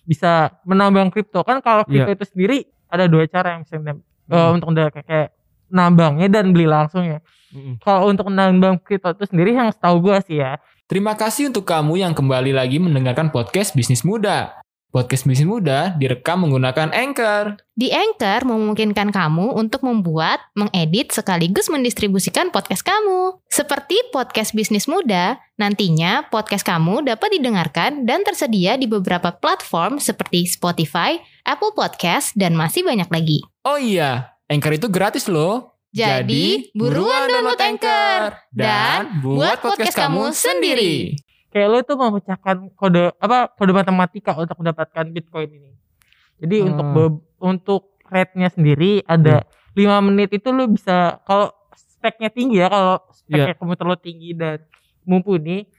bisa 0.04 0.58
menambang 0.64 1.08
kripto 1.08 1.42
kan 1.42 1.60
kalau 1.60 1.86
kripto 1.86 2.10
Iya. 2.10 2.18
itu 2.18 2.26
sendiri 2.28 2.58
ada 2.88 3.06
dua 3.06 3.24
cara 3.26 3.54
yang 3.54 3.62
bisa 3.62 3.78
Hmm. 3.80 4.56
untuk 4.56 4.72
udah 4.72 4.90
kayak, 4.90 5.06
kayak 5.06 5.30
nambangnya 5.68 6.28
dan 6.28 6.50
beli 6.50 6.64
langsung 6.64 7.04
ya 7.04 7.20
Mm-mm. 7.50 7.78
kalau 7.80 8.08
untuk 8.08 8.26
menambang 8.26 8.80
kripto 8.80 9.12
itu 9.12 9.28
sendiri 9.28 9.52
yang 9.52 9.70
setahu 9.70 10.02
gua 10.02 10.18
sih 10.20 10.40
ya 10.40 10.58
Terima 10.84 11.14
kasih 11.14 11.50
untuk 11.50 11.64
kamu 11.64 11.96
yang 11.98 12.14
kembali 12.14 12.52
lagi 12.52 12.78
mendengarkan 12.78 13.30
podcast 13.30 13.72
Bisnis 13.72 14.04
Muda. 14.04 14.63
Podcast 14.94 15.26
Bisnis 15.26 15.50
Muda 15.50 15.98
direkam 15.98 16.46
menggunakan 16.46 16.94
Anchor. 16.94 17.58
Di 17.74 17.90
Anchor 17.90 18.46
memungkinkan 18.46 19.10
kamu 19.10 19.58
untuk 19.58 19.82
membuat, 19.82 20.38
mengedit, 20.54 21.10
sekaligus 21.10 21.66
mendistribusikan 21.74 22.54
podcast 22.54 22.86
kamu. 22.86 23.42
Seperti 23.50 23.98
podcast 24.14 24.54
Bisnis 24.54 24.86
Muda, 24.86 25.42
nantinya 25.58 26.30
podcast 26.30 26.62
kamu 26.62 27.10
dapat 27.10 27.42
didengarkan 27.42 28.06
dan 28.06 28.22
tersedia 28.22 28.78
di 28.78 28.86
beberapa 28.86 29.34
platform 29.34 29.98
seperti 29.98 30.46
Spotify, 30.46 31.18
Apple 31.42 31.74
Podcast, 31.74 32.38
dan 32.38 32.54
masih 32.54 32.86
banyak 32.86 33.10
lagi. 33.10 33.42
Oh 33.66 33.82
iya, 33.82 34.38
Anchor 34.46 34.78
itu 34.78 34.94
gratis 34.94 35.26
loh. 35.26 35.74
Jadi, 35.90 36.70
buruan 36.78 37.34
download 37.34 37.58
Anchor 37.58 38.46
dan 38.54 39.26
buat 39.26 39.58
podcast 39.58 39.98
kamu 39.98 40.30
sendiri. 40.38 41.18
Kayak 41.54 41.68
lu 41.70 41.80
tuh 41.86 41.96
memecahkan 41.96 42.74
kode 42.74 43.14
apa 43.16 43.54
kode 43.54 43.72
matematika 43.72 44.34
untuk 44.34 44.58
mendapatkan 44.58 45.06
Bitcoin 45.08 45.50
ini. 45.54 45.72
Jadi 46.42 46.56
Hmm. 46.60 46.68
untuk 46.74 46.88
be- 46.90 47.22
untuk 47.40 47.82
rate-nya 48.10 48.50
sendiri 48.50 49.06
ada 49.06 49.46
lima 49.74 50.02
menit 50.02 50.34
itu 50.34 50.50
lu 50.50 50.66
bisa 50.68 51.22
kalau 51.24 51.54
speknya 51.74 52.30
tinggi 52.30 52.58
ya 52.58 52.68
kalau 52.68 52.98
speknya 53.14 53.54
komputer 53.54 53.86
lu 53.86 53.96
tinggi 53.96 54.34
dan 54.34 54.60
mumpuni 55.04 55.70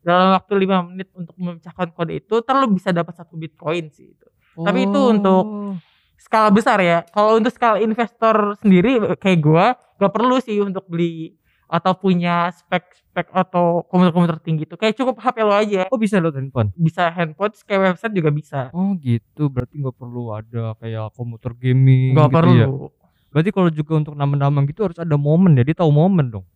dalam 0.00 0.32
waktu 0.32 0.52
lima 0.56 0.80
menit 0.82 1.12
untuk 1.12 1.36
memecahkan 1.36 1.92
kode 1.92 2.16
itu 2.16 2.34
ntar 2.40 2.56
lu 2.56 2.72
bisa 2.72 2.88
dapat 2.90 3.12
satu 3.12 3.36
Bitcoin 3.36 3.92
sih 3.92 4.10
itu. 4.10 4.26
Tapi 4.56 4.90
itu 4.90 5.00
untuk 5.06 5.44
Oh. 5.44 5.74
skala 6.18 6.50
besar 6.50 6.80
ya. 6.80 7.06
Kalau 7.06 7.38
untuk 7.38 7.52
skala 7.52 7.78
investor 7.78 8.58
sendiri 8.58 8.98
kayak 9.16 9.38
gua 9.38 9.64
gak 9.98 10.10
perlu 10.10 10.38
sih 10.38 10.58
untuk 10.58 10.82
beli 10.86 11.36
atau 11.68 11.92
punya 11.92 12.48
spek-spek 12.48 13.28
atau 13.28 13.84
komputer-komputer 13.84 14.40
tinggi 14.40 14.64
itu. 14.64 14.74
Kayak 14.74 14.96
cukup 14.96 15.20
HP 15.20 15.36
lo 15.44 15.52
aja. 15.52 15.84
Oh 15.92 16.00
bisa 16.00 16.16
lo 16.16 16.32
handphone. 16.32 16.72
Bisa 16.72 17.12
handphone, 17.12 17.52
kayak 17.62 17.80
website 17.92 18.14
juga 18.16 18.30
bisa. 18.32 18.60
Oh 18.72 18.96
gitu, 18.96 19.52
berarti 19.52 19.76
nggak 19.76 19.96
perlu 19.96 20.32
ada 20.32 20.72
kayak 20.80 21.12
komputer 21.12 21.52
gaming 21.52 22.16
Gak 22.16 22.32
gitu 22.32 22.36
perlu. 22.40 22.56
ya. 22.56 22.66
Berarti 23.28 23.50
kalau 23.52 23.68
juga 23.68 23.92
untuk 24.00 24.14
nama-nama 24.16 24.64
gitu 24.64 24.88
harus 24.88 24.96
ada 24.96 25.16
momen 25.20 25.52
ya, 25.54 25.62
dia 25.62 25.76
tahu 25.76 25.92
momen 25.92 26.32
dong. 26.32 26.46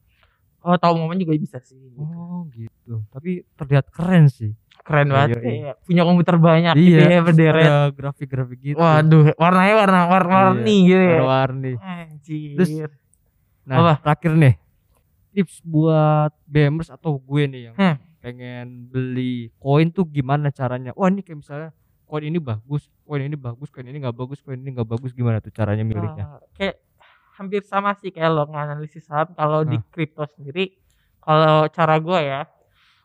Oh, 0.64 0.78
tahu 0.78 0.94
momen 0.96 1.20
juga 1.20 1.36
bisa 1.36 1.60
sih. 1.60 1.76
Oh 2.00 2.48
gitu. 2.48 3.04
Tapi 3.12 3.44
terlihat 3.52 3.92
keren 3.92 4.32
sih. 4.32 4.56
Keren 4.82 5.10
Iya, 5.10 5.14
banget. 5.14 5.28
iya. 5.28 5.42
kayak 5.44 5.74
punya 5.84 6.02
komputer 6.02 6.36
banyak 6.38 6.74
gitu 6.74 6.98
iya, 6.98 7.06
ya 7.06 7.20
berderet. 7.20 7.62
ada 7.66 7.76
grafik-grafik 7.92 8.58
gitu. 8.62 8.78
Waduh, 8.80 9.30
warnanya 9.36 9.74
warna 9.78 10.00
warna-warni 10.08 10.76
gitu 10.88 10.98
ya. 10.98 11.20
Warna-warni. 11.20 11.72
Anjir. 11.76 12.56
Terus- 12.56 12.74
Nah, 13.62 13.76
Apa? 13.78 13.92
terakhir 14.02 14.32
nih. 14.34 14.54
Tips 15.32 15.64
buat 15.64 16.32
BMers 16.44 16.88
atau 16.88 17.16
gue 17.16 17.42
nih 17.46 17.62
yang 17.66 17.74
Hmm. 17.74 17.96
pengen 18.20 18.86
beli 18.86 19.48
koin 19.56 19.88
tuh 19.88 20.04
gimana 20.04 20.48
caranya? 20.50 20.92
Wah, 20.92 21.08
ini 21.08 21.20
kayak 21.20 21.40
misalnya 21.40 21.70
koin 22.04 22.24
ini 22.24 22.36
bagus, 22.36 22.86
koin 23.02 23.24
ini 23.24 23.34
bagus, 23.34 23.68
koin 23.68 23.88
ini 23.88 23.98
nggak 23.98 24.12
bagus, 24.12 24.38
koin 24.38 24.60
ini 24.60 24.70
nggak 24.70 24.84
bagus 24.86 25.10
gimana 25.10 25.40
tuh 25.40 25.48
caranya 25.50 25.82
milihnya? 25.82 26.24
Ah, 26.28 26.40
kayak 26.52 26.76
hampir 27.34 27.64
sama 27.64 27.96
sih 27.96 28.12
kayak 28.12 28.28
lo 28.28 28.44
nganalisis 28.44 29.08
saham 29.08 29.32
kalau 29.32 29.64
di 29.64 29.74
Ah. 29.74 29.84
kripto 29.88 30.28
sendiri 30.28 30.76
kalau 31.18 31.64
cara 31.68 31.96
gua 31.96 32.20
ya 32.20 32.40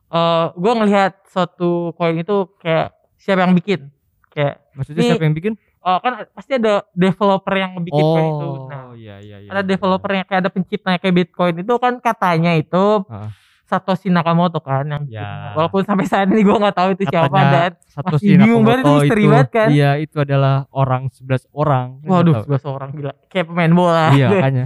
eh 0.08 0.46
gua 0.54 0.72
ngelihat 0.76 1.24
suatu 1.28 1.92
koin 1.94 2.16
itu 2.18 2.38
kayak 2.60 2.92
siapa 3.16 3.44
yang 3.44 3.56
bikin 3.56 3.88
kayak 4.30 4.60
Maksudnya 4.72 5.02
Ini- 5.02 5.10
siapa 5.10 5.26
yang 5.26 5.34
bikin? 5.34 5.54
Oh 5.88 5.98
kan 5.98 6.14
pasti 6.30 6.52
ada 6.54 6.84
developer 6.92 7.54
yang 7.54 7.80
bikin 7.80 8.04
koin 8.06 8.28
itu 8.28 8.50
nah 8.68 8.82
Oh, 8.84 8.94
iya 8.94 9.16
iya 9.18 9.38
iya. 9.40 9.50
ada 9.50 9.62
iya. 9.62 9.70
developernya 9.70 10.24
kayak 10.24 10.40
ada 10.42 10.52
penciptanya 10.52 10.98
kayak 10.98 11.16
Bitcoin 11.18 11.56
itu 11.58 11.74
kan 11.78 11.94
katanya 11.98 12.52
itu 12.54 13.08
Ah. 13.08 13.32
Satoshi 13.64 14.08
Nakamoto 14.08 14.60
kan 14.60 14.84
yang. 14.86 15.04
Ya. 15.08 15.52
walaupun 15.52 15.84
sampai 15.84 16.04
saat 16.04 16.28
ini 16.28 16.40
gua 16.40 16.56
nggak 16.58 16.72
tahu 16.74 16.90
itu 16.94 17.04
siapa 17.06 17.28
Katanya 17.28 17.52
dan 17.52 17.72
Satoshi 17.86 18.16
masih 18.26 18.36
bingung 18.38 18.64
banget 18.64 18.80
itu 18.80 18.92
misteri 18.94 19.20
itu, 19.20 19.28
banget 19.30 19.50
kan. 19.50 19.68
Iya, 19.70 19.92
itu 19.98 20.16
adalah 20.18 20.56
orang 20.72 21.04
11 21.10 21.44
orang. 21.52 21.88
Waduh 22.00 22.08
nggak 22.08 22.32
tahu. 22.34 22.44
sebelas 22.46 22.64
orang 22.66 22.90
gila 22.94 23.14
kayak 23.28 23.46
pemain 23.46 23.74
bola 23.74 24.06
Iya, 24.10 24.28
makanya. 24.30 24.66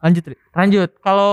Lanjut, 0.00 0.22
Ri. 0.24 0.34
lanjut 0.50 0.90
kalau 0.98 1.32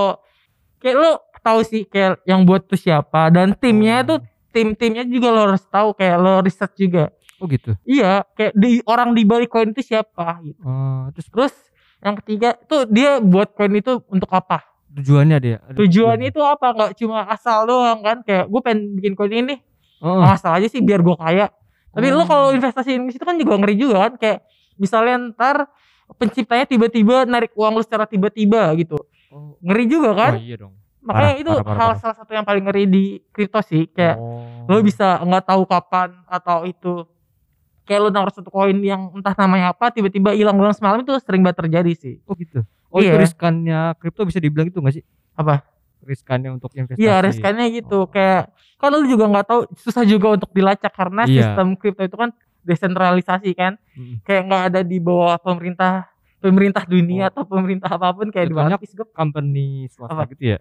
kayak 0.77 0.95
lu 0.97 1.11
tahu 1.39 1.59
sih 1.63 1.81
kayak 1.85 2.19
yang 2.23 2.43
buat 2.43 2.67
tuh 2.67 2.75
siapa 2.75 3.31
dan 3.31 3.55
timnya 3.55 3.97
Oh. 3.97 4.05
tuh 4.05 4.19
tim-timnya 4.49 5.03
juga 5.05 5.27
lo 5.29 5.41
harus 5.47 5.63
tahu 5.63 5.93
kayak 5.93 6.15
lo 6.17 6.41
riset 6.41 6.71
juga 6.75 7.07
Oh 7.37 7.45
gitu. 7.45 7.77
iya 7.85 8.25
kayak 8.33 8.53
di 8.57 8.81
orang 8.83 9.13
di 9.13 9.21
balik 9.21 9.49
koin 9.49 9.69
itu 9.69 9.85
siapa 9.85 10.41
gitu 10.41 10.57
Oh, 10.61 11.05
terus 11.13 11.27
terus 11.29 11.53
yang 11.97 12.17
ketiga 12.17 12.57
tuh 12.65 12.85
dia 12.85 13.17
buat 13.17 13.53
koin 13.53 13.73
itu 13.73 14.01
untuk 14.09 14.29
apa 14.31 14.65
tujuannya 14.89 15.37
dia. 15.37 15.57
ada 15.61 15.77
tujuannya 15.77 16.27
itu 16.29 16.41
apa 16.41 16.67
nggak 16.73 16.91
cuma 16.97 17.29
asal 17.29 17.65
doang 17.65 18.01
kan 18.01 18.17
kayak 18.21 18.49
gue 18.49 18.61
pengen 18.61 18.79
bikin 18.95 19.13
koin 19.13 19.33
ini 19.33 19.55
Oh, 19.97 20.21
asal 20.21 20.53
aja 20.53 20.69
sih 20.69 20.77
biar 20.77 21.01
gue 21.01 21.13
kaya 21.13 21.49
tapi 21.89 22.09
lo 22.09 22.21
Oh. 22.21 22.29
kalau 22.29 22.47
investasi 22.53 23.01
di 23.01 23.09
situ 23.09 23.25
kan 23.25 23.33
juga 23.33 23.57
ngeri 23.57 23.75
juga 23.75 23.95
kan 24.05 24.13
kayak 24.15 24.39
misalnya 24.77 25.33
ntar 25.33 25.65
penciptanya 26.15 26.65
tiba-tiba 26.65 27.25
narik 27.25 27.49
uang 27.53 27.73
lu 27.73 27.81
secara 27.81 28.05
tiba-tiba 28.05 28.69
gitu 28.77 28.97
oh, 29.29 29.57
ngeri 29.59 29.85
juga 29.85 30.13
kan 30.13 30.33
oh, 30.37 30.41
iya 30.41 30.55
dong. 30.55 30.73
makanya 31.01 31.33
Parah, 31.33 31.41
itu 31.41 31.49
parah, 31.51 31.65
parah, 31.65 31.77
hal 31.77 31.89
parah. 31.89 31.97
salah 31.99 32.15
satu 32.15 32.31
yang 32.31 32.45
paling 32.45 32.63
ngeri 32.65 32.83
di 32.85 33.03
kripto 33.29 33.57
sih 33.61 33.89
kayak 33.89 34.17
oh. 34.17 34.69
lo 34.69 34.81
bisa 34.81 35.17
nggak 35.19 35.45
tahu 35.45 35.65
kapan 35.65 36.09
atau 36.29 36.57
itu 36.63 36.93
kayak 37.87 38.01
lo 38.01 38.09
naruh 38.09 38.29
satu 38.29 38.47
koin 38.47 38.75
yang 38.77 39.09
entah 39.11 39.31
namanya 39.33 39.71
apa 39.71 39.87
tiba-tiba 39.89 40.31
hilang 40.31 40.53
dalam 40.53 40.69
semalam 40.69 40.99
itu 40.99 41.15
sering 41.19 41.39
banget 41.39 41.63
terjadi 41.63 41.91
sih 41.93 42.15
Oh 42.23 42.35
gitu. 42.35 42.61
Oh 42.87 42.99
itu 42.99 43.09
Iya. 43.09 43.17
riskannya 43.17 43.79
kripto 43.95 44.21
bisa 44.23 44.37
dibilang 44.37 44.67
itu 44.67 44.77
gak 44.77 44.93
sih? 44.93 45.03
Apa? 45.33 45.63
Riskannya 45.99 46.51
untuk 46.51 46.71
investasi. 46.71 46.99
iya 46.99 47.19
riskannya 47.19 47.67
gitu 47.73 48.03
Oh. 48.03 48.07
kayak 48.07 48.51
kan 48.75 48.89
lo 48.89 49.03
juga 49.03 49.25
nggak 49.25 49.45
tahu 49.45 49.59
susah 49.73 50.03
juga 50.03 50.27
untuk 50.33 50.51
dilacak 50.51 50.91
karena 50.91 51.23
Iya. 51.23 51.51
sistem 51.51 51.73
kripto 51.73 52.03
itu 52.03 52.15
kan 52.15 52.29
desentralisasi 52.61 53.49
kan 53.53 53.79
Mm. 53.91 54.21
kayak 54.21 54.41
nggak 54.45 54.63
ada 54.67 54.79
di 54.81 54.97
bawah 54.97 55.35
pemerintah 55.37 56.07
pemerintah 56.37 56.83
dunia 56.83 57.27
Oh. 57.27 57.31
atau 57.33 57.43
pemerintah 57.45 57.89
apa 57.89 58.11
pun 58.11 58.27
kayak 58.27 58.47
di 58.47 58.53
bawah 58.53 58.77
Pisgop. 58.77 59.09
Company 59.09 59.87
swasta 59.87 60.13
Apa? 60.13 60.29
gitu 60.29 60.43
ya. 60.47 60.57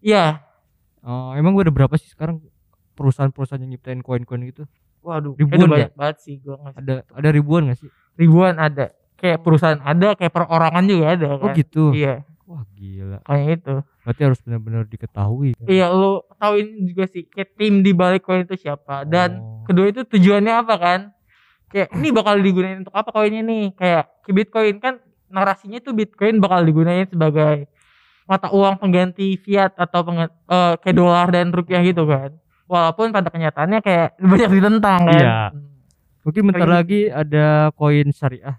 iya 0.00 0.40
Oh, 1.00 1.32
emang 1.32 1.54
gue 1.54 1.64
ada 1.64 1.72
berapa 1.72 1.96
sih 1.96 2.08
sekarang 2.08 2.44
perusahaan-perusahaan 2.92 3.56
yang 3.58 3.72
nyiptain 3.72 4.00
koin-koin 4.00 4.44
gitu? 4.44 4.68
Waduh 5.00 5.34
Ribuan 5.34 5.56
itu 5.56 5.64
ya? 5.64 5.70
banyak 5.70 5.92
banget 5.94 6.16
sih 6.18 6.34
gua 6.38 6.56
nggak- 6.58 6.76
Ada 6.76 6.94
ada 7.10 7.28
ribuan 7.30 7.62
gak 7.66 7.78
sih? 7.78 7.90
ribuan 8.14 8.54
ada 8.54 8.86
kayak 9.14 9.38
perusahaan 9.38 9.78
ada 9.78 10.08
kayak 10.12 10.30
perorangan 10.30 10.84
juga 10.84 11.06
ada 11.10 11.28
Oh 11.32 11.40
kan 11.42 11.54
gitu. 11.54 11.92
iya 11.92 12.24
Wah 12.44 12.66
gila. 12.72 13.18
kayak 13.22 13.48
itu 13.58 13.74
Berarti 14.00 14.22
harus 14.24 14.40
benar-benar 14.40 14.82
diketahui. 14.84 15.54
Kan? 15.54 15.66
Iya 15.66 15.86
lu 15.88 16.10
tahu 16.34 16.52
ini 16.56 16.88
juga 16.88 17.04
sih 17.06 17.22
kayak 17.24 17.54
tim 17.54 17.78
di 17.78 17.92
balik 17.92 18.22
koin 18.22 18.42
itu 18.42 18.56
siapa 18.56 19.04
dan 19.04 19.38
Oh. 19.38 19.62
kedua 19.62 19.86
itu 19.86 20.02
tujuannya 20.02 20.54
apa 20.56 20.74
kan 20.74 21.00
kayak 21.68 21.94
ini 21.94 22.08
bakal 22.10 22.34
digunain 22.36 22.80
untuk 22.80 22.90
apa 22.92 23.06
koinnya 23.08 23.40
nih 23.40 23.70
kayak 23.72 24.04
ke 24.20 24.32
Bitcoin 24.32 24.76
kan 24.76 24.98
narasinya 25.26 25.78
tuh 25.78 25.92
Bitcoin 25.92 26.38
bakal 26.38 26.60
digunain 26.60 27.06
sebagai 27.06 27.70
mata 28.24 28.48
uang 28.48 28.76
pengganti 28.76 29.36
fiat 29.36 29.74
atau 29.74 30.00
penggan- 30.02 30.34
eh, 30.44 30.74
kayak 30.76 30.96
dolar 30.96 31.28
dan 31.28 31.48
rupiah 31.48 31.78
gitu 31.80 32.02
kan 32.04 32.34
walaupun 32.70 33.10
pada 33.10 33.26
kenyataannya 33.26 33.82
kayak 33.82 34.14
banyak 34.30 34.50
ditentang 34.52 35.00
kan 35.04 35.14
Iya. 35.16 35.38
Hmm. 35.50 35.66
Mungkin 36.20 36.42
bentar 36.46 36.62
Kayak 36.62 36.76
lagi 36.76 37.00
ada 37.08 37.46
koin 37.74 38.08
syariah. 38.10 38.54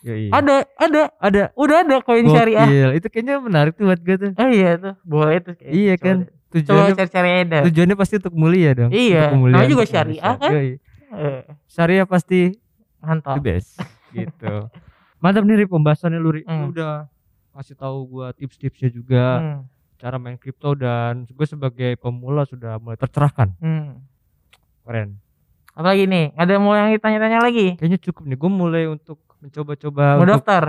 Yoi. 0.00 0.30
ada 0.30 0.62
ada 0.76 1.10
ada. 1.18 1.42
udah 1.54 1.82
ada 1.82 1.96
koin 1.98 2.22
syariah 2.24 2.62
Gokil. 2.62 2.90
Itu 2.94 3.06
kayaknya 3.08 3.36
menarik 3.36 3.74
tuh 3.74 3.84
buat 3.84 3.98
gue 3.98 4.16
tuh. 4.16 4.30
oh 4.32 4.48
iya 4.48 4.70
tuh 4.76 4.94
boleh 5.02 5.36
tuh 5.40 5.54
kayak 5.56 5.72
Iya 5.72 5.92
coba 5.92 6.04
kan? 6.04 6.16
coba 6.22 6.34
Tujuannya 6.46 6.92
cari-cari 6.94 7.30
aja 7.34 7.58
tujuannya 7.66 7.96
pasti 7.98 8.14
untuk 8.16 8.34
mulia 8.34 8.70
dong. 8.72 8.90
Iya, 8.90 9.34
namanya 9.34 9.66
juga 9.66 9.84
syariah 9.84 10.34
kan? 10.38 10.52
Yoi. 10.52 10.70
Eh, 11.08 11.42
Syariah 11.66 12.06
pasti 12.06 12.40
the 12.52 13.02
mantap 13.02 13.38
best 13.40 13.82
gitu. 14.14 14.70
Mantap 15.18 15.42
nih 15.42 15.66
pembahasannya 15.66 16.16
lu 16.16 16.30
Ri. 16.30 16.42
Lu 16.42 16.48
Hmm. 16.48 16.70
udah 16.70 17.10
kasih 17.52 17.74
tahu 17.74 17.96
gua 18.06 18.26
tips-tipsnya 18.30 18.92
juga 18.92 19.24
Hmm, 19.36 19.60
cara 19.96 20.16
main 20.16 20.36
kripto 20.36 20.72
dan 20.72 21.24
gue 21.24 21.46
sebagai 21.46 21.96
pemula 21.96 22.44
sudah 22.44 22.76
mulai 22.76 22.94
tercerahkan. 22.94 23.52
hmm. 23.56 23.90
Keren. 24.82 25.18
Apalagi 25.72 26.04
nih? 26.04 26.32
Ada 26.32 26.56
mau 26.56 26.72
yang 26.72 26.88
ditanya-tanya 26.90 27.38
lagi? 27.38 27.74
Kayaknya 27.74 28.00
cukup 28.00 28.22
nih. 28.24 28.36
Gue 28.36 28.48
mulai 28.48 28.84
untuk 28.86 29.18
mencoba-coba 29.38 30.04
Mau 30.14 30.22
untuk 30.22 30.40
daftar? 30.40 30.64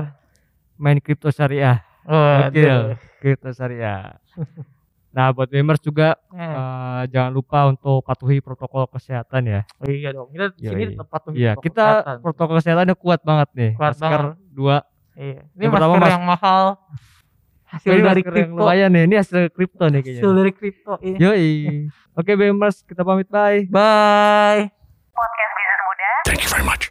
main 0.76 0.98
kripto 0.98 1.30
syariah. 1.30 1.80
Waduh. 2.04 2.50
Gokil. 2.50 2.80
Kripto 3.18 3.50
syariah. 3.52 4.16
nah, 5.16 5.30
buat 5.30 5.48
members 5.48 5.80
juga 5.80 6.18
Eh, 6.30 6.40
eh, 6.40 7.02
jangan 7.10 7.32
lupa 7.32 7.66
untuk 7.66 8.02
patuhi 8.02 8.38
protokol 8.38 8.88
kesehatan 8.88 9.44
ya. 9.46 9.62
oh 9.78 9.88
iya 9.88 10.10
dong. 10.12 10.28
Kita 10.30 10.46
di 10.52 10.66
sini 10.66 10.82
Yoi. 10.82 10.92
tetap 10.94 11.08
patuhi 11.08 11.36
Iya, 11.36 11.52
protokol 11.52 11.64
kita 11.64 11.86
kesehatan. 11.86 12.16
protokol 12.20 12.56
kesehatannya 12.56 12.96
kuat 12.96 13.20
banget 13.22 13.50
nih. 13.54 13.72
Kuat 13.74 13.94
Masker 13.94 14.22
dua. 14.50 14.76
Iya. 15.14 15.42
Ini 15.48 15.62
Yang 15.62 15.72
masker 15.72 15.72
pertama, 15.74 15.96
mas- 15.98 16.12
yang 16.12 16.26
mahal 16.26 16.64
hasil 17.68 18.00
Ini 18.00 18.02
dari 18.04 18.24
kripto. 18.24 18.56
lumayan 18.56 18.90
nih 18.96 19.04
ini 19.04 19.16
hasil 19.20 19.52
kripto 19.52 19.86
nih 19.92 20.00
kayaknya. 20.00 20.22
Hasil 20.24 20.32
dari 20.40 20.52
kripto 20.56 20.94
iya. 21.04 21.18
yoi. 21.20 21.52
Oke 22.16 22.34
okay, 22.34 22.36
bemers 22.40 22.82
kita 22.88 23.04
pamit 23.04 23.28
bye. 23.28 23.68
Bye. 23.68 24.72
Podcast 25.12 25.52
bisnis 25.54 25.82
muda. 25.84 26.12
Thank 26.24 26.42
you 26.44 26.50
very 26.50 26.64
much. 26.64 26.88